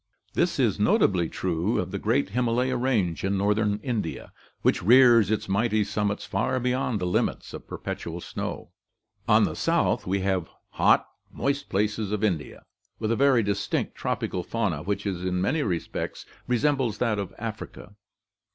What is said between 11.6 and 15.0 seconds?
plains of India, with a very distinct tropical fauna